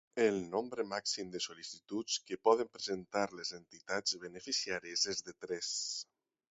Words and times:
El 0.21 0.37
nombre 0.53 0.85
màxim 0.93 1.29
de 1.35 1.41
sol·licituds 1.47 2.17
que 2.31 2.39
poden 2.49 2.73
presentar 2.79 3.27
les 3.41 3.55
entitats 3.61 4.19
beneficiàries 4.29 5.07
és 5.15 5.27
de 5.31 5.41
tres. 5.47 5.75